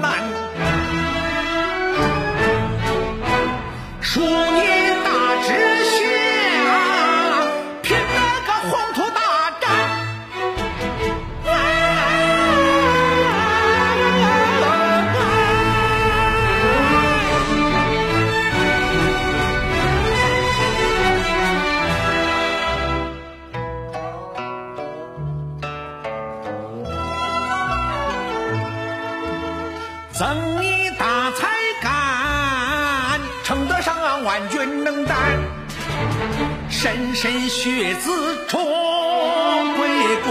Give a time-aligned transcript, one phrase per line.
[0.00, 0.10] 难
[4.00, 4.49] 说
[30.20, 30.28] 赠
[30.60, 31.48] 你大才
[31.80, 35.16] 干，称得上万军能担，
[36.68, 38.10] 莘莘学子
[38.46, 39.88] 出归
[40.22, 40.30] 国。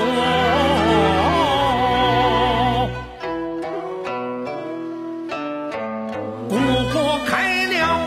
[6.50, 6.54] 故
[6.94, 8.06] 国开了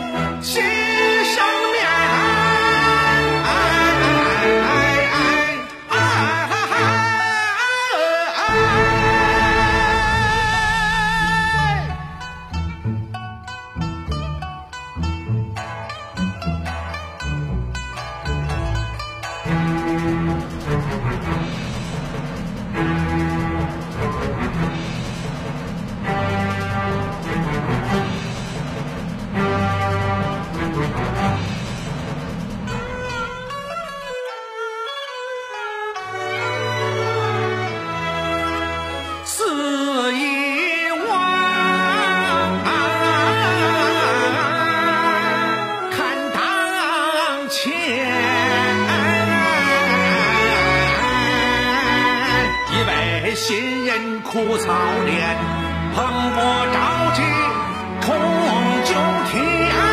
[47.63, 47.71] 前，
[52.71, 54.73] 一位新人苦操
[55.05, 55.37] 练，
[55.95, 56.37] 蓬勃
[56.73, 57.21] 朝气，
[58.01, 58.13] 冲
[58.83, 58.91] 九
[59.31, 59.92] 天。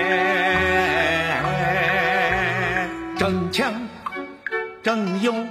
[3.18, 3.74] 争强
[4.83, 5.47] 争勇，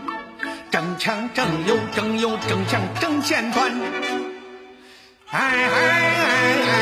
[0.71, 3.73] 争强争勇，争勇争强争前端。
[5.31, 5.81] 哎哎哎
[6.67, 6.73] 哎！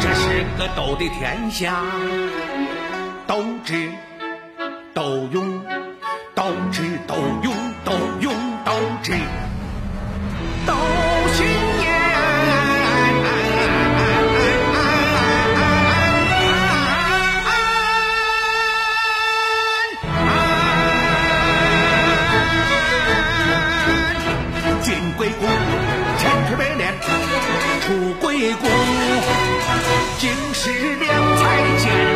[0.00, 1.82] 这是个斗的天下，
[3.26, 3.90] 斗智
[4.94, 5.60] 斗勇，
[6.38, 7.52] 斗智斗勇，
[7.84, 8.32] 斗勇
[8.64, 9.10] 斗智，
[10.64, 10.72] 斗
[11.34, 11.44] 心
[11.80, 11.88] 眼。
[24.80, 25.44] 进归谷，
[26.18, 26.94] 千锤百炼；
[27.82, 28.64] 出归谷，
[30.20, 30.70] 经世
[31.00, 31.42] 良才
[31.82, 32.07] 见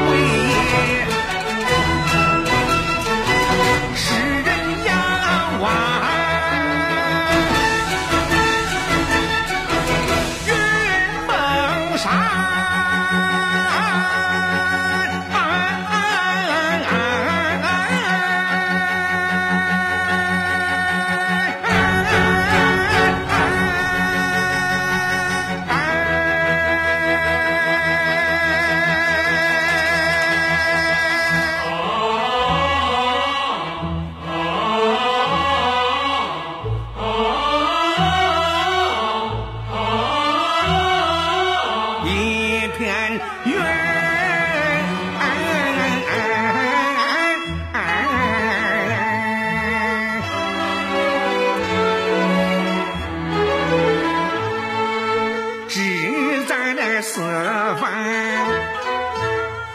[43.52, 43.60] 愿，
[55.69, 57.20] 只在那四
[57.81, 57.82] 方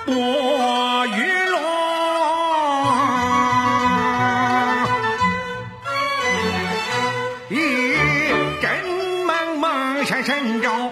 [0.06, 1.10] 多雨
[1.50, 1.58] 落，
[7.50, 7.56] 一
[8.62, 8.68] 阵
[9.26, 10.92] 蒙蒙小晨钟。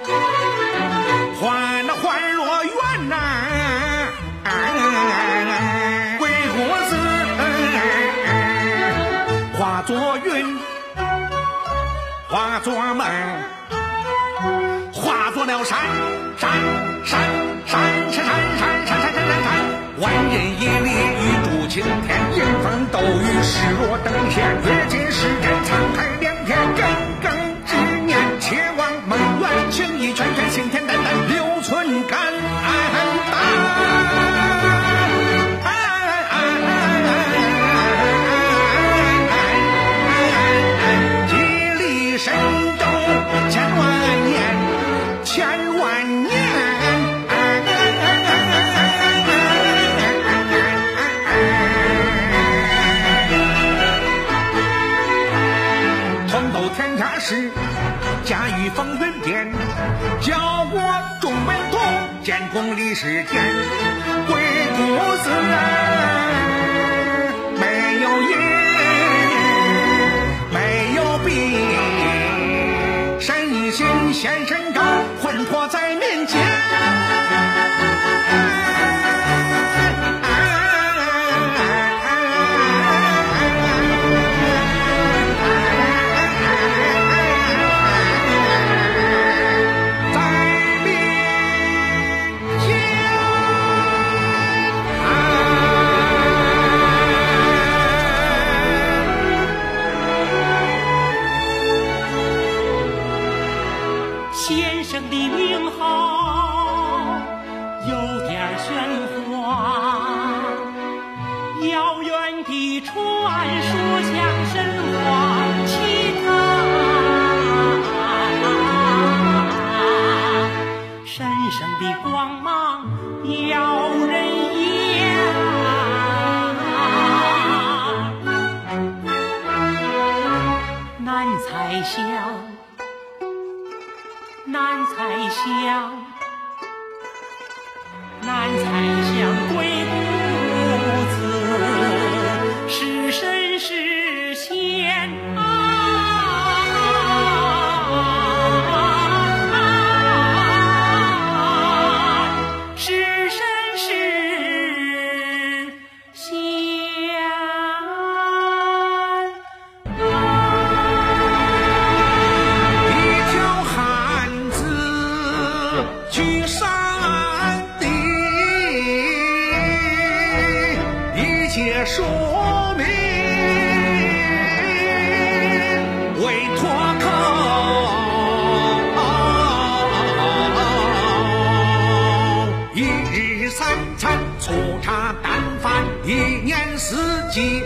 [12.66, 13.06] 做梦，
[14.92, 15.78] 化作了山
[16.36, 16.50] 山
[17.06, 17.22] 山山
[17.68, 17.78] 山
[18.12, 18.26] 山山
[18.58, 19.48] 山山山山山，
[20.00, 26.25] 万人一里雨渡青天，迎风斗雨，势若登天，跃进时间沧海
[62.56, 63.44] 梦里是天，
[64.28, 64.34] 回
[64.78, 64.82] 谷
[65.26, 65.95] 是岸。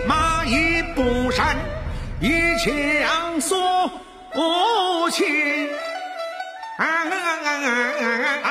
[0.10, 1.56] 马义不山，
[2.20, 3.88] 一腔所
[4.34, 5.70] 不清
[6.78, 7.62] 啊啊啊啊
[8.02, 8.10] 啊
[8.42, 8.50] 啊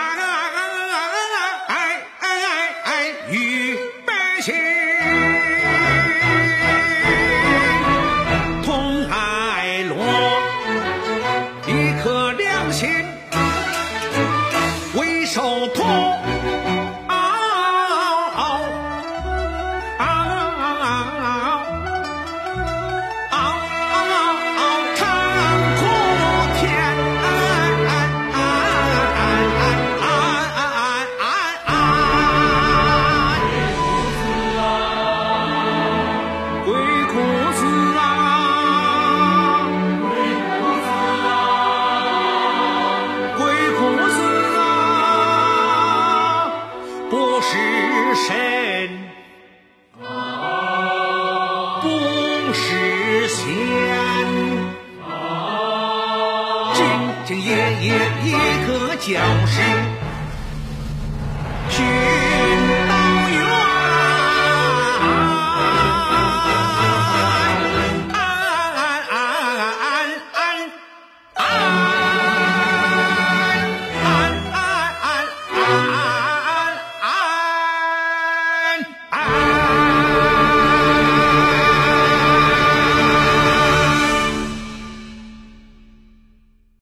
[1.67, 1.75] 啊
[2.85, 2.95] 啊！
[3.33, 4.55] 与百姓
[8.65, 9.03] 同
[9.89, 9.99] 落，
[11.67, 12.89] 一颗良心
[14.95, 15.85] 为首托。